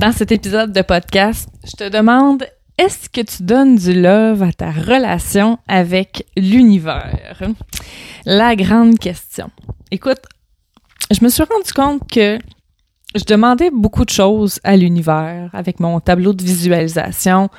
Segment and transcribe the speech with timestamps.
[0.00, 2.46] Dans cet épisode de podcast, je te demande
[2.78, 7.42] est-ce que tu donnes du love à ta relation avec l'univers?
[8.24, 9.50] La grande question.
[9.90, 10.22] Écoute,
[11.10, 12.38] je me suis rendu compte que
[13.14, 17.50] je demandais beaucoup de choses à l'univers avec mon tableau de visualisation,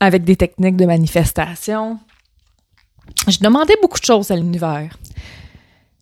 [0.00, 1.98] avec des techniques de manifestation.
[3.28, 4.96] Je demandais beaucoup de choses à l'univers.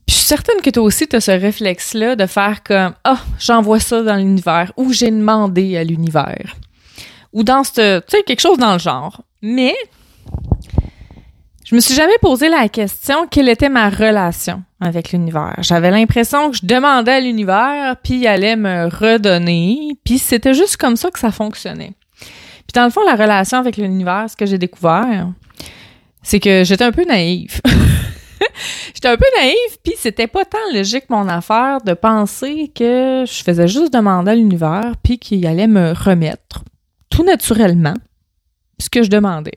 [0.08, 3.80] Je suis certaine que toi aussi, tu as ce réflexe-là de faire comme Ah, j'envoie
[3.80, 6.56] ça dans l'univers ou j'ai demandé à l'univers.
[7.32, 8.00] Ou dans ce.
[8.00, 9.22] Tu sais, quelque chose dans le genre.
[9.42, 9.74] Mais
[11.64, 15.56] je me suis jamais posé la question quelle était ma relation avec l'univers?
[15.60, 20.76] J'avais l'impression que je demandais à l'univers, puis il allait me redonner, puis c'était juste
[20.76, 21.92] comme ça que ça fonctionnait.
[22.20, 25.28] Puis dans le fond, la relation avec l'univers, ce que j'ai découvert,
[26.22, 27.60] c'est que j'étais un peu naïve.
[28.94, 33.42] j'étais un peu naïve, puis c'était pas tant logique mon affaire de penser que je
[33.42, 36.64] faisais juste demander à l'univers, puis qu'il allait me remettre
[37.10, 37.94] tout naturellement
[38.78, 39.54] ce que je demandais.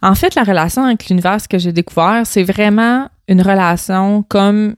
[0.00, 4.76] En fait, la relation avec l'univers, que j'ai découvert, c'est vraiment une relation comme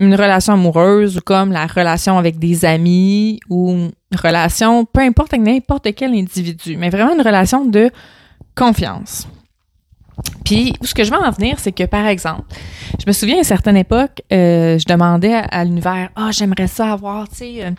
[0.00, 5.34] une relation amoureuse ou comme la relation avec des amis ou une relation, peu importe
[5.34, 7.90] avec n'importe quel individu, mais vraiment une relation de
[8.56, 9.28] confiance.
[10.48, 12.44] Puis, ce que je veux en venir, c'est que, par exemple,
[12.98, 16.90] je me souviens à une certaine époque, euh, je demandais à, l'univers, ah, j'aimerais ça
[16.92, 17.70] avoir, tu sais, euh,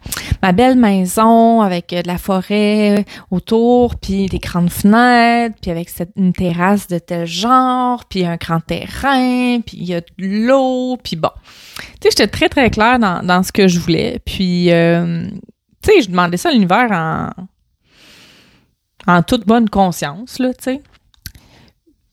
[0.43, 5.89] ma belle maison avec euh, de la forêt autour, puis des grandes fenêtres, puis avec
[5.89, 10.05] cette, une terrasse de tel genre, puis un grand terrain, puis il y a de
[10.19, 11.31] l'eau, puis bon.
[11.75, 14.19] Tu sais, j'étais très, très claire dans, dans ce que je voulais.
[14.23, 17.29] Puis, tu sais, je demandais ça à l'univers en,
[19.11, 20.81] en toute bonne conscience, là, tu sais.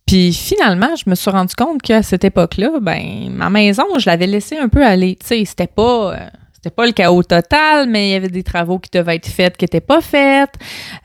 [0.07, 4.29] Puis finalement, je me suis rendu compte qu'à cette époque-là, ben ma maison, je l'avais
[4.29, 5.17] laissée un peu aller.
[5.21, 8.45] Tu sais, c'était pas euh, c'était pas le chaos total, mais il y avait des
[8.45, 10.51] travaux qui devaient être faits qui n'étaient pas faits.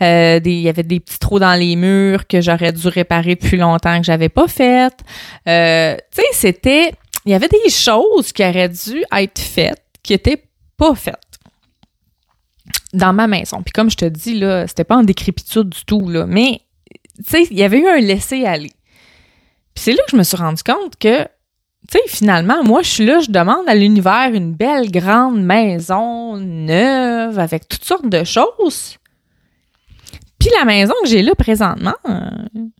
[0.03, 3.57] Euh, il y avait des petits trous dans les murs que j'aurais dû réparer depuis
[3.57, 4.99] longtemps que j'avais pas faites.
[5.47, 6.93] Euh, tu sais, c'était
[7.25, 10.43] il y avait des choses qui auraient dû être faites qui étaient
[10.77, 11.15] pas faites
[12.93, 13.63] dans ma maison.
[13.63, 16.61] Puis comme je te dis là, c'était pas en décrépitude du tout là, mais
[17.17, 18.71] tu sais, il y avait eu un laisser aller.
[19.73, 21.27] Puis c'est là que je me suis rendu compte que, tu
[21.91, 27.39] sais, finalement, moi, je suis là, je demande à l'univers une belle grande maison neuve
[27.39, 28.97] avec toutes sortes de choses.
[30.39, 32.71] Puis la maison que j'ai là présentement, euh, tu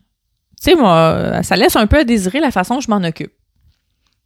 [0.59, 3.33] sais, moi, ça laisse un peu à désirer la façon dont je m'en occupe.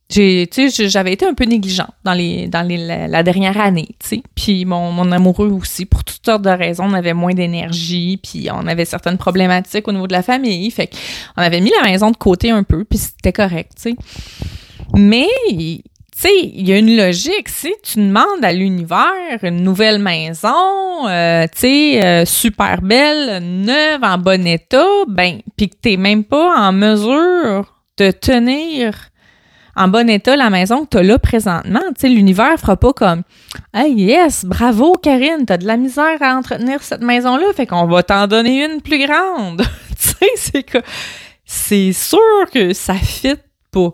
[0.07, 2.77] J'avais été un peu négligente dans les, dans les,
[3.07, 4.23] la, dernière année, tu sais.
[4.35, 8.47] Puis mon, mon amoureux aussi, pour toutes sortes de raisons, on avait moins d'énergie, puis
[8.53, 12.11] on avait certaines problématiques au niveau de la famille, fait qu'on avait mis la maison
[12.11, 13.95] de côté un peu, puis c'était correct, tu sais.
[14.93, 15.81] Mais, tu
[16.15, 17.49] sais, il y a une logique.
[17.49, 24.03] Si tu demandes à l'univers une nouvelle maison, euh, tu sais, euh, super belle, neuve,
[24.03, 29.09] en bon état, ben, puis que t'es même pas en mesure de tenir
[29.75, 31.81] en bon état la maison que tu as là présentement.
[31.89, 33.23] Tu sais, l'univers fera pas comme
[33.73, 38.03] Hey, yes, bravo Karine, t'as de la misère à entretenir cette maison-là, fait qu'on va
[38.03, 39.61] t'en donner une plus grande.
[39.89, 40.79] tu sais, c'est que
[41.45, 42.19] c'est sûr
[42.51, 43.35] que ça fit
[43.71, 43.93] pas.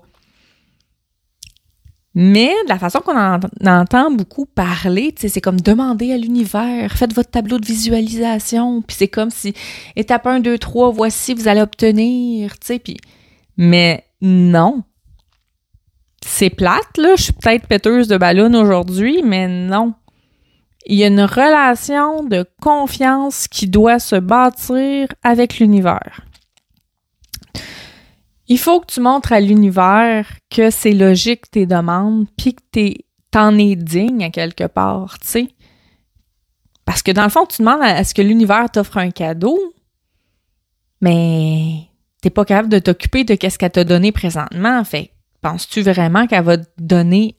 [2.13, 7.13] Mais de la façon qu'on en, entend beaucoup parler, c'est comme demander à l'univers, faites
[7.13, 9.53] votre tableau de visualisation, puis c'est comme si
[9.95, 12.97] étape 1, 2, 3, voici, vous allez obtenir, tu sais, puis...
[13.57, 14.83] Mais non,
[16.25, 17.15] c'est plate, là.
[17.15, 19.93] Je suis peut-être péteuse de ballon aujourd'hui, mais non.
[20.85, 26.21] Il y a une relation de confiance qui doit se bâtir avec l'univers.
[28.47, 32.93] Il faut que tu montres à l'univers que c'est logique tes demandes, puis que
[33.29, 35.47] t'en es digne à quelque part, tu sais.
[36.85, 39.57] Parce que dans le fond, tu demandes à, ce que l'univers t'offre un cadeau,
[40.99, 41.87] mais
[42.21, 44.83] t'es pas capable de t'occuper de ce qu'elle t'a donné présentement.
[44.83, 47.37] Fait penses-tu vraiment qu'elle va te donner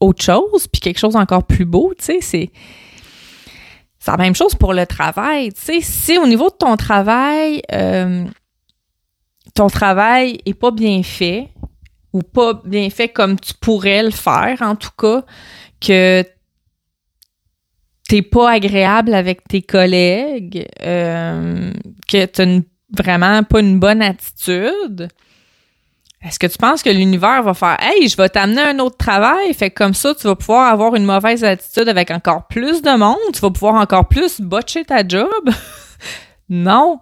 [0.00, 2.50] autre chose, puis quelque chose encore plus beau, tu sais, c'est...
[4.06, 5.80] La même chose pour le travail, tu sais.
[5.82, 8.24] Si au niveau de ton travail, euh,
[9.54, 11.50] ton travail est pas bien fait,
[12.12, 15.22] ou pas bien fait comme tu pourrais le faire, en tout cas,
[15.80, 16.24] que
[18.08, 21.72] t'es pas agréable avec tes collègues, euh,
[22.08, 22.60] que t'as
[22.98, 25.08] vraiment pas une bonne attitude,
[26.22, 29.54] est-ce que tu penses que l'univers va faire Hey, je vais t'amener un autre travail,
[29.54, 32.98] fait que comme ça, tu vas pouvoir avoir une mauvaise attitude avec encore plus de
[32.98, 35.30] monde, tu vas pouvoir encore plus botcher ta job?
[36.50, 37.00] non.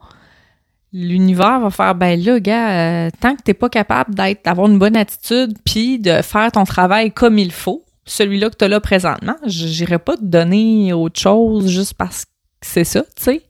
[0.92, 4.78] L'univers va faire ben là, gars, euh, tant que t'es pas capable d'être d'avoir une
[4.78, 8.80] bonne attitude puis de faire ton travail comme il faut, celui-là que tu as là
[8.80, 9.36] présentement.
[9.44, 12.30] J'irai pas te donner autre chose juste parce que
[12.62, 13.42] c'est ça, tu sais.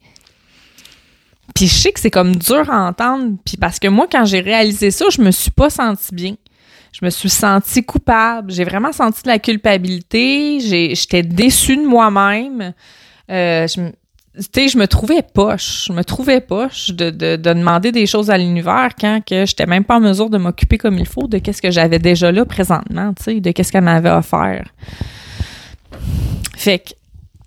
[1.55, 4.41] Puis je sais que c'est comme dur à entendre, puis parce que moi, quand j'ai
[4.41, 6.35] réalisé ça, je me suis pas sentie bien.
[6.93, 8.51] Je me suis sentie coupable.
[8.51, 10.59] J'ai vraiment senti de la culpabilité.
[10.95, 12.73] J'étais déçue de moi-même.
[13.31, 13.81] Euh, je,
[14.35, 15.87] je me trouvais poche.
[15.89, 19.67] Je me trouvais poche de, de, de demander des choses à l'univers quand que j'étais
[19.67, 22.45] même pas en mesure de m'occuper comme il faut de qu'est-ce que j'avais déjà là
[22.45, 24.69] présentement, de qu'est-ce qu'elle m'avait offert.
[26.57, 26.91] Fait que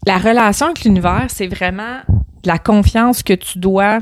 [0.05, 1.99] la relation avec l'univers, c'est vraiment
[2.45, 3.99] la confiance que tu dois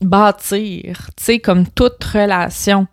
[0.00, 2.86] bâtir, tu sais, comme toute relation.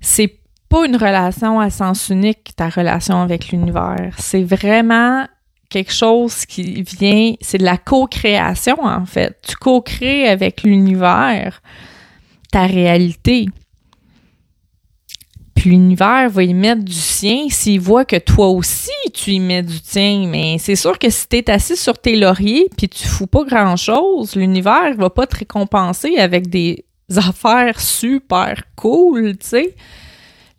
[0.00, 0.38] C'est
[0.68, 4.14] pas une relation à sens unique, ta relation avec l'univers.
[4.18, 5.26] C'est vraiment
[5.70, 9.38] quelque chose qui vient, c'est de la co-création en fait.
[9.46, 11.60] Tu co-crées avec l'univers
[12.50, 13.46] ta réalité.
[15.58, 19.64] Puis l'univers va y mettre du sien s'il voit que toi aussi tu y mets
[19.64, 20.28] du tien.
[20.28, 23.74] Mais c'est sûr que si t'es assis sur tes lauriers puis tu fous pas grand
[23.74, 26.84] chose, l'univers va pas te récompenser avec des
[27.16, 29.74] affaires super cool, tu sais.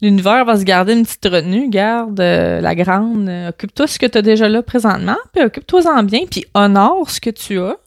[0.01, 4.05] L'univers va se garder une petite retenue, garde euh, la grande, euh, occupe-toi ce que
[4.05, 7.77] tu as déjà là présentement, puis occupe-toi-en bien, puis honore ce que tu as.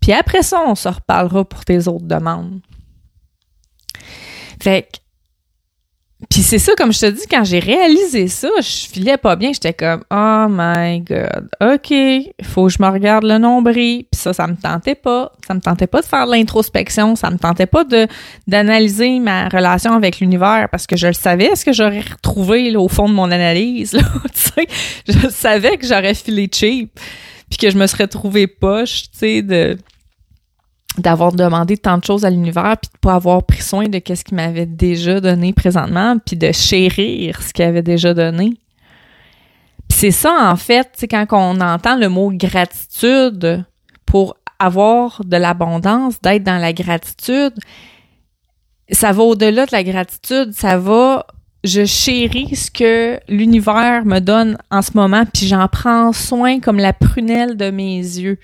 [0.00, 2.60] Puis après ça, on se reparlera pour tes autres demandes.
[4.62, 5.03] Fait que
[6.34, 9.52] puis c'est ça, comme je te dis, quand j'ai réalisé ça, je filais pas bien.
[9.52, 11.94] J'étais comme, oh my god, ok,
[12.42, 14.06] faut que je me regarde le nombril.
[14.10, 15.30] Puis ça, ça me tentait pas.
[15.46, 17.14] Ça me tentait pas de faire de l'introspection.
[17.14, 18.08] Ça me tentait pas de
[18.48, 22.88] d'analyser ma relation avec l'univers parce que je le savais, ce que j'aurais retrouvé au
[22.88, 23.92] fond de mon analyse.
[23.92, 24.02] Là,
[25.06, 26.98] je savais que j'aurais filé cheap.
[27.48, 29.78] Puis que je me serais trouvé poche, tu sais, de
[30.98, 34.24] d'avoir demandé tant de choses à l'univers puis de pas avoir pris soin de qu'est-ce
[34.24, 38.54] qu'il m'avait déjà donné présentement puis de chérir ce qu'il avait déjà donné.
[39.88, 43.64] Puis c'est ça en fait, c'est quand on entend le mot gratitude
[44.06, 47.54] pour avoir de l'abondance, d'être dans la gratitude,
[48.90, 51.26] ça va au-delà de la gratitude, ça va
[51.64, 56.76] je chéris ce que l'univers me donne en ce moment puis j'en prends soin comme
[56.76, 58.38] la prunelle de mes yeux.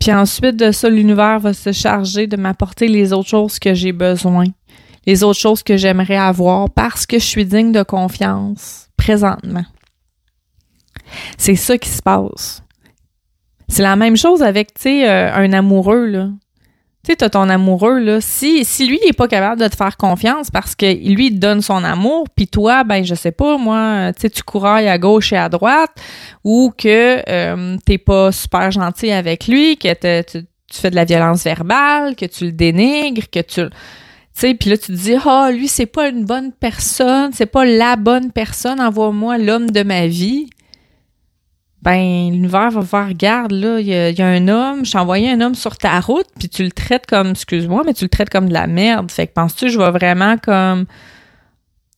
[0.00, 3.92] Puis ensuite de ça, l'univers va se charger de m'apporter les autres choses que j'ai
[3.92, 4.44] besoin,
[5.06, 9.64] les autres choses que j'aimerais avoir parce que je suis digne de confiance présentement.
[11.36, 12.62] C'est ça qui se passe.
[13.68, 16.28] C'est la même chose avec, tu sais, euh, un amoureux, là
[17.08, 18.20] tu sais, t'as ton amoureux, là.
[18.20, 21.34] Si, si lui, il est pas capable de te faire confiance parce que lui, il
[21.34, 24.88] te donne son amour, puis toi, ben, je sais pas, moi, tu sais, tu courailles
[24.88, 25.90] à gauche et à droite,
[26.44, 31.44] ou que euh, t'es pas super gentil avec lui, que tu, fais de la violence
[31.44, 33.62] verbale, que tu le dénigres, que tu...
[34.34, 37.64] Sais, puis là, tu te dis, ah, lui, c'est pas une bonne personne, c'est pas
[37.64, 40.50] la bonne personne, envoie-moi l'homme de ma vie
[41.82, 45.40] ben l'univers va faire regarde là il y, a un homme je t'ai envoyé un
[45.40, 48.48] homme sur ta route puis tu le traites comme excuse-moi mais tu le traites comme
[48.48, 49.10] de la merde.
[49.10, 50.86] Fait que penses-tu je vais vraiment comme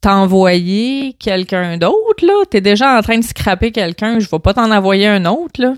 [0.01, 2.45] t'envoyer quelqu'un d'autre là?
[2.51, 5.75] T'es déjà en train de scraper quelqu'un je vais pas t'en envoyer un autre là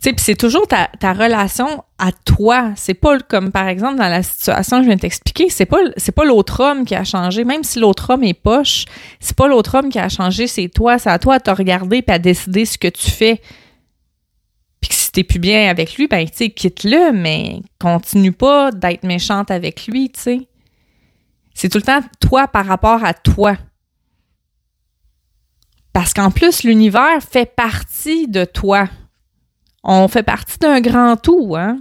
[0.00, 2.72] c'est toujours ta, relation à toi.
[2.76, 5.78] C'est pas comme par exemple dans la situation que je viens de t'expliquer, c'est pas
[6.14, 7.44] pas l'autre homme qui a changé.
[7.44, 8.84] Même si l'autre homme est poche,
[9.20, 10.98] c'est pas l'autre homme qui a changé, c'est toi.
[10.98, 13.40] C'est à toi de te regarder puis à décider ce que tu fais.
[14.80, 18.70] Puis que si t'es plus bien avec lui, ben tu sais, quitte-le, mais continue pas
[18.70, 20.48] d'être méchante avec lui, tu sais.
[21.54, 23.56] C'est tout le temps toi par rapport à toi.
[25.94, 28.86] Parce qu'en plus, l'univers fait partie de toi
[29.86, 31.78] on fait partie d'un grand tout, hein?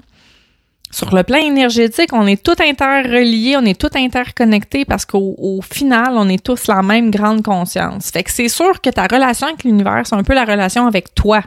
[0.91, 6.13] Sur le plan énergétique, on est tout interreliés, on est tout interconnectés parce qu'au final,
[6.13, 8.11] on est tous la même grande conscience.
[8.11, 11.13] Fait que c'est sûr que ta relation avec l'univers, c'est un peu la relation avec
[11.13, 11.41] toi.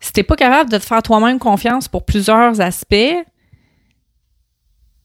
[0.00, 3.26] Si t'es pas capable de te faire toi-même confiance pour plusieurs aspects,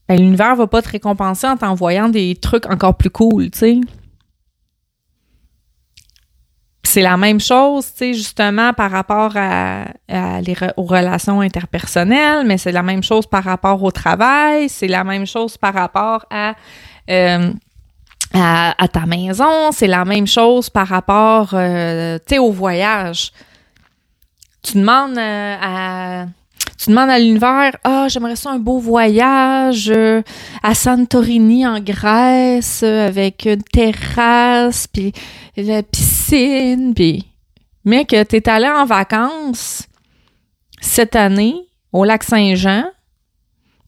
[0.08, 3.82] ben, l'univers va pas te récompenser en t'envoyant des trucs encore plus cool, tu sais
[6.98, 12.58] c'est la même chose, tu sais, justement, par rapport à, les, aux relations interpersonnelles, mais
[12.58, 16.56] c'est la même chose par rapport au travail, c'est la même chose par rapport à,
[17.12, 17.54] euh,
[18.34, 23.32] à, ta maison, c'est la même chose par rapport, euh, tu sais, au voyage.
[24.63, 26.25] Tu demandes euh, à
[26.78, 30.22] tu demandes à l'univers, ah, j'aimerais ça un beau voyage euh,
[30.62, 35.12] à Santorini en Grèce euh, avec une terrasse puis
[35.56, 37.26] la piscine puis
[37.84, 39.88] mais que tu es allé en vacances
[40.80, 41.56] cette année
[41.92, 42.86] au lac Saint-Jean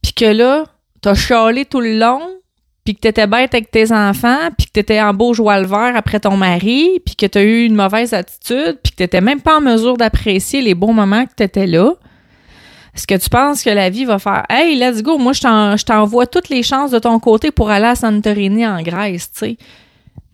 [0.02, 0.66] puis que là
[1.02, 2.22] t'as chialé tout le long
[2.90, 5.94] puis que t'étais bête avec tes enfants, puis que t'étais en beau joie le vert
[5.96, 9.58] après ton mari, puis que t'as eu une mauvaise attitude, puis que t'étais même pas
[9.58, 11.94] en mesure d'apprécier les bons moments que t'étais là,
[13.00, 16.28] est-ce que tu penses que la vie va faire Hey, let's go, moi je t'envoie
[16.28, 19.58] toutes les chances de ton côté pour aller à Santorini en Grèce, tu sais?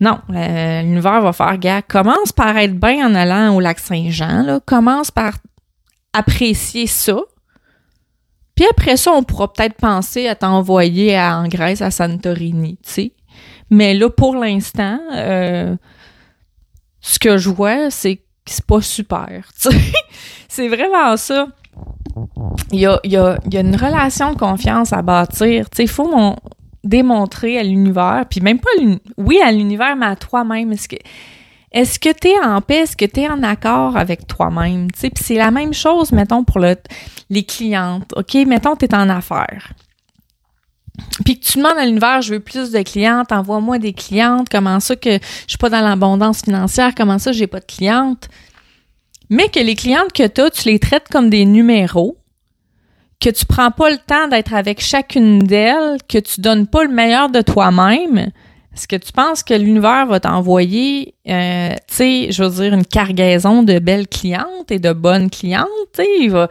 [0.00, 4.58] Non, l'univers va faire gars, commence par être bien en allant au lac Saint-Jean.
[4.66, 5.34] Commence par
[6.12, 7.20] apprécier ça.
[8.56, 13.12] Puis après ça, on pourra peut-être penser à t'envoyer en Grèce, à Santorini, tu sais.
[13.70, 15.76] Mais là, pour l'instant, euh,
[17.00, 19.92] ce que je vois, c'est que c'est pas super, tu sais.
[20.48, 21.46] c'est vraiment ça.
[22.72, 25.66] Il y a, y, a, y a, une relation de confiance à bâtir.
[25.78, 26.36] Il faut mon,
[26.86, 28.70] démontrer à l'univers, puis même pas,
[29.18, 30.72] oui, à l'univers, mais à toi-même.
[30.72, 30.96] Est-ce que
[31.72, 32.82] est-ce que tu es en paix?
[32.82, 34.88] Est-ce que tu es en accord avec toi-même?
[34.90, 36.76] Puis c'est la même chose, mettons, pour le,
[37.28, 38.12] les clientes.
[38.16, 39.72] OK, mettons, tu es en affaires.
[41.24, 44.80] Puis que tu demandes à l'univers, je veux plus de clientes, envoie-moi des clientes, comment
[44.80, 48.30] ça que je suis pas dans l'abondance financière, comment ça j'ai pas de clientes?
[49.30, 52.16] Mais que les clientes que tu as, tu les traites comme des numéros,
[53.20, 56.90] que tu prends pas le temps d'être avec chacune d'elles, que tu donnes pas le
[56.90, 58.30] meilleur de toi-même,
[58.76, 62.84] est-ce que tu penses que l'univers va t'envoyer, euh, tu sais, je veux dire, une
[62.84, 65.66] cargaison de belles clientes et de bonnes clientes?
[65.94, 66.48] Tu sais, il va...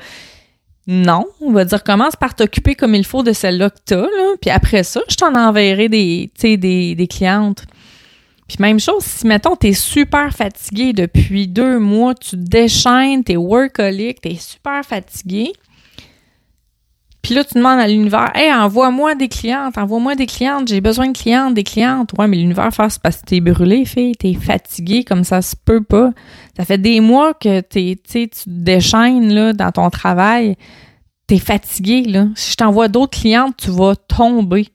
[0.88, 4.36] Non, on va dire commence par t'occuper comme il faut de celle-là que t'as, là,
[4.40, 6.58] puis après ça, je t'en enverrai des, des,
[6.96, 7.64] des clientes.
[8.48, 14.22] Puis même chose, si mettons t'es super fatigué depuis deux mois, tu déchaînes, t'es workaholic,
[14.22, 15.54] t'es super fatigué,
[17.26, 21.08] puis là, tu demandes à l'univers, hey, envoie-moi des clientes, envoie-moi des clientes, j'ai besoin
[21.08, 22.12] de clientes, des clientes.
[22.20, 25.82] Ouais, mais l'univers fasse parce que t'es brûlé, fille, t'es fatigué, comme ça se peut
[25.82, 26.12] pas.
[26.56, 30.56] Ça fait des mois que t'es, tu te déchaînes, là, dans ton travail.
[31.26, 32.28] T'es fatigué, là.
[32.36, 34.68] Si je t'envoie d'autres clientes, tu vas tomber.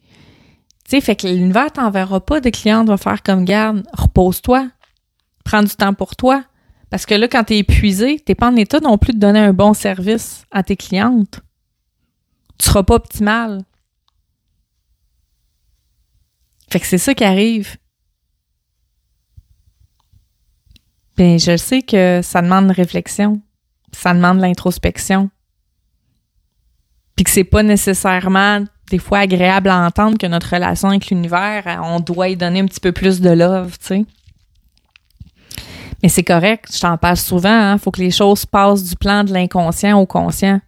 [0.91, 4.69] Tu sais, fait que l'univers t'enverra pas de clientes, va faire comme garde, repose-toi,
[5.45, 6.45] prends du temps pour toi.
[6.91, 9.53] Parce que là, quand t'es épuisé, t'es pas en état non plus de donner un
[9.53, 11.41] bon service à tes clientes
[12.61, 13.65] tu seras pas optimal.
[16.71, 17.77] Fait que c'est ça qui arrive.
[21.17, 23.41] Bien, je sais que ça demande réflexion,
[23.93, 25.31] ça demande l'introspection.
[27.21, 31.79] Puis que c'est pas nécessairement des fois agréable à entendre que notre relation avec l'univers,
[31.85, 34.07] on doit y donner un petit peu plus de love, tu sais.
[36.03, 39.23] Mais c'est correct, je t'en parle souvent, hein, faut que les choses passent du plan
[39.23, 40.63] de l'inconscient au conscient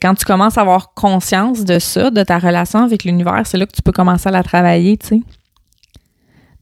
[0.00, 3.66] quand tu commences à avoir conscience de ça, de ta relation avec l'univers, c'est là
[3.66, 5.20] que tu peux commencer à la travailler, tu sais.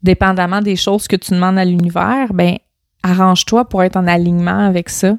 [0.02, 2.56] Dépendamment des choses que tu demandes à l'univers, ben
[3.04, 5.14] arrange-toi pour être en alignement avec ça.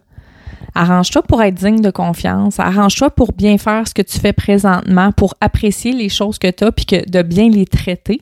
[0.74, 2.60] Arrange-toi pour être digne de confiance.
[2.60, 6.64] Arrange-toi pour bien faire ce que tu fais présentement, pour apprécier les choses que tu
[6.64, 8.22] as, puis de bien les traiter.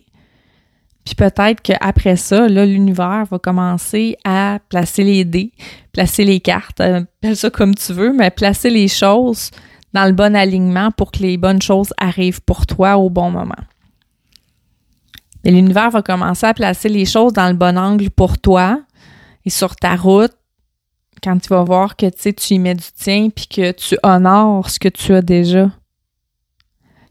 [1.06, 5.52] Puis peut-être qu'après ça, là, l'univers va commencer à placer les dés,
[5.92, 9.50] placer les cartes, euh, appelle ça comme tu veux, mais placer les choses
[9.94, 13.56] dans le bon alignement pour que les bonnes choses arrivent pour toi au bon moment.
[15.44, 18.80] L'univers va commencer à placer les choses dans le bon angle pour toi
[19.46, 20.34] et sur ta route
[21.22, 24.80] quand tu vas voir que tu y mets du tien puis que tu honores ce
[24.80, 25.72] que tu as déjà.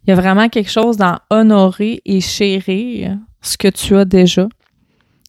[0.03, 4.49] Il y a vraiment quelque chose dans honorer et chérir ce que tu as déjà,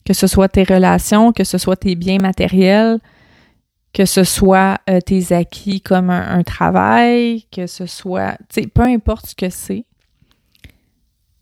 [0.05, 2.99] que ce soit tes relations, que ce soit tes biens matériels,
[3.93, 8.83] que ce soit euh, tes acquis comme un, travail, que ce soit, tu sais, peu
[8.83, 9.85] importe ce que c'est,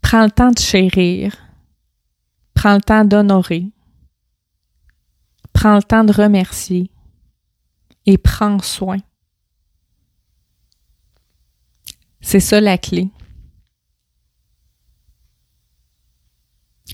[0.01, 1.35] prends le temps de chérir,
[2.53, 3.67] prends le temps d'honorer,
[5.53, 6.89] prends le temps de remercier
[8.07, 8.97] et prends soin.
[12.21, 13.09] C'est ça la clé.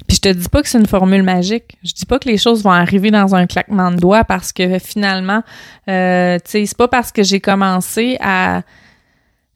[0.08, 1.78] Puis je te dis pas que c'est une formule magique.
[1.84, 4.80] Je dis pas que les choses vont arriver dans un claquement de doigts parce que
[4.80, 5.44] finalement,
[5.88, 8.64] euh, tu sais, c'est pas parce que j'ai commencé à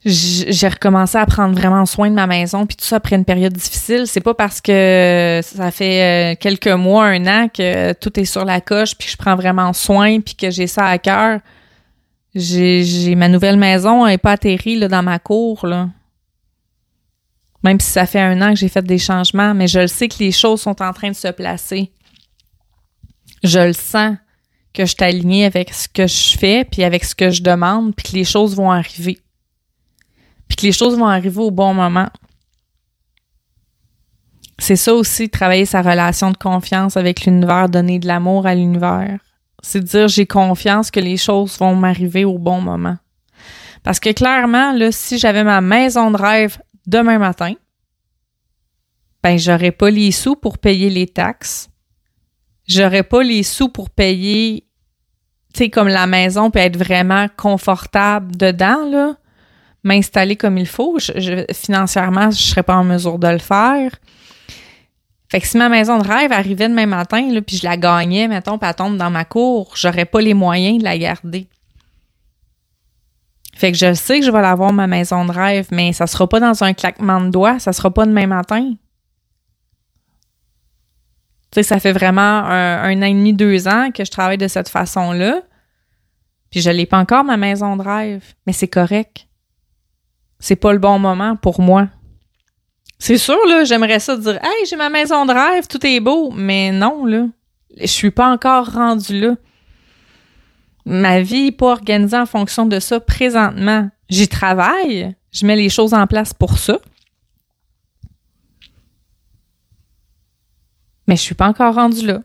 [0.08, 3.54] j'ai recommencé à prendre vraiment soin de ma maison puis tout ça après une période
[3.54, 8.26] difficile, c'est pas parce que ça fait euh, quelques mois, un an que tout est
[8.26, 11.40] sur la coche puis que je prends vraiment soin puis que j'ai ça à cœur.
[12.36, 15.90] J'ai ma nouvelle maison elle est pas atterrie là, dans ma cour là.
[17.64, 20.08] Même si ça fait un an que j'ai fait des changements, mais je le sais
[20.08, 21.92] que les choses sont en train de se placer.
[23.44, 24.16] Je le sens
[24.74, 27.96] que je suis alignée avec ce que je fais, puis avec ce que je demande,
[27.96, 29.18] puis que les choses vont arriver.
[30.48, 32.10] Puis que les choses vont arriver au bon moment.
[34.60, 39.20] C'est ça aussi, travailler sa relation de confiance avec l'univers, donner de l'amour à l'univers.
[39.62, 42.98] C'est dire j'ai confiance que les choses vont m'arriver au bon moment.
[43.84, 47.54] Parce que clairement, là, si j'avais ma maison de rêve demain matin,
[49.24, 51.70] ben j'aurais pas les sous pour payer les taxes.
[52.68, 54.68] J'aurais pas les sous pour payer
[55.58, 59.16] tu sais comme la maison peut être vraiment confortable dedans là,
[59.88, 63.92] m'installer comme il faut, je, financièrement, je serais pas en mesure de le faire.
[65.30, 68.28] Fait que si ma maison de rêve arrivait demain matin, là, puis je la gagnais,
[68.28, 71.48] mettons, elle tombe dans ma cour, j'aurais pas les moyens de la garder.
[73.56, 76.30] Fait que je sais que je vais l'avoir, ma maison de rêve, mais ça sera
[76.30, 78.74] pas dans un claquement de doigts, ça sera pas demain matin.
[81.52, 84.48] Tu sais, ça fait vraiment un, an et demi, deux ans que je travaille de
[84.48, 85.42] cette façon-là.
[86.52, 89.27] Puis je l'ai pas encore, ma maison de rêve, mais c'est correct.
[90.40, 91.88] C'est pas le bon moment pour moi.
[93.00, 96.32] C'est sûr, là, j'aimerais ça dire Hey, j'ai ma maison de rêve, tout est beau,
[96.32, 97.26] mais non, là.
[97.80, 99.36] Je suis pas encore rendu là.
[100.86, 103.90] Ma vie n'est pas organisée en fonction de ça présentement.
[104.10, 106.80] J'y travaille, je mets les choses en place pour ça.
[111.08, 112.22] Mais je suis pas encore rendu là.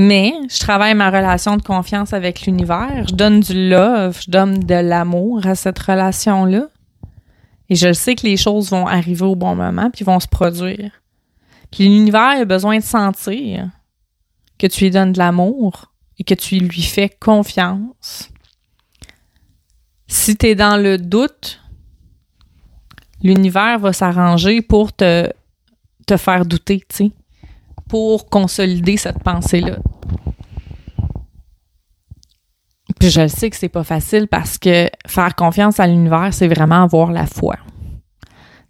[0.00, 4.60] Mais je travaille ma relation de confiance avec l'univers, je donne du love, je donne
[4.60, 6.68] de l'amour à cette relation-là.
[7.68, 10.92] Et je sais que les choses vont arriver au bon moment puis vont se produire.
[11.72, 13.70] Puis l'univers a besoin de sentir
[14.56, 18.30] que tu lui donnes de l'amour et que tu lui fais confiance.
[20.06, 21.60] Si tu es dans le doute,
[23.20, 25.28] l'univers va s'arranger pour te,
[26.06, 27.10] te faire douter, tu sais,
[27.88, 29.78] pour consolider cette pensée-là.
[32.98, 36.82] Puis je sais que c'est pas facile parce que faire confiance à l'univers, c'est vraiment
[36.82, 37.56] avoir la foi.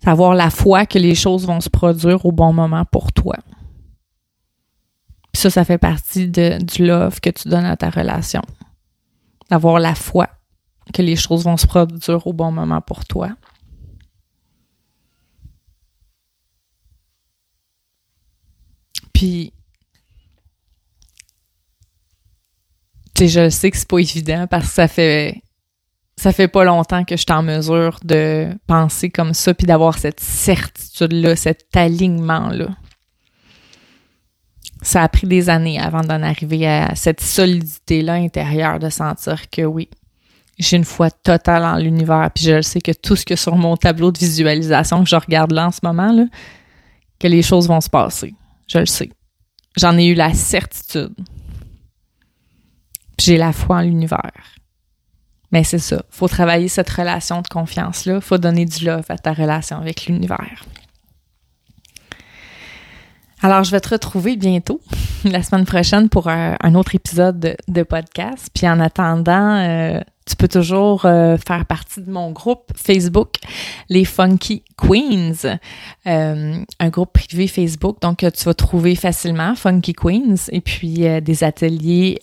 [0.01, 3.37] C'est avoir la foi que les choses vont se produire au bon moment pour toi.
[5.33, 8.43] Puis ça, ça fait partie du love que tu donnes à ta relation.
[9.51, 10.29] D'avoir la foi
[10.93, 13.31] que les choses vont se produire au bon moment pour toi.
[19.19, 19.53] Puis
[23.19, 25.43] je sais que c'est pas évident parce que ça fait
[26.17, 29.99] ça fait pas longtemps que je suis en mesure de penser comme ça puis d'avoir
[29.99, 32.69] cette certitude-là, cet alignement-là.
[34.83, 39.63] Ça a pris des années avant d'en arriver à cette solidité-là intérieure de sentir que
[39.63, 39.89] oui,
[40.61, 43.77] j'ai une foi totale en l'univers puis je sais que tout ce que sur mon
[43.77, 46.27] tableau de visualisation que je regarde là en ce moment, là,
[47.19, 48.33] que les choses vont se passer.
[48.69, 49.11] Je le sais.
[49.77, 51.15] J'en ai eu la certitude
[53.19, 54.33] j'ai la foi en l'univers.
[55.51, 56.03] Mais c'est ça.
[56.11, 58.21] Faut travailler cette relation de confiance-là.
[58.21, 60.65] Faut donner du love à ta relation avec l'univers.
[63.41, 64.81] Alors, je vais te retrouver bientôt,
[65.25, 68.51] la semaine prochaine, pour un, autre épisode de, podcast.
[68.55, 73.37] Puis en attendant, euh, tu peux toujours euh, faire partie de mon groupe Facebook,
[73.89, 75.59] les Funky Queens,
[76.07, 81.21] euh, un groupe privé Facebook, donc tu vas trouver facilement Funky Queens et puis euh,
[81.21, 82.21] des ateliers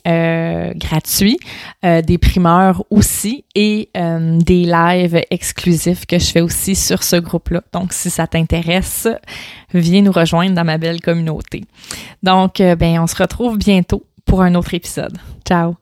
[0.75, 1.37] gratuits,
[1.83, 7.61] des primeurs aussi et des lives exclusifs que je fais aussi sur ce groupe-là.
[7.73, 9.07] Donc si ça t'intéresse,
[9.73, 11.63] viens nous rejoindre dans ma belle communauté.
[12.23, 15.17] Donc ben on se retrouve bientôt pour un autre épisode.
[15.47, 15.75] Ciao.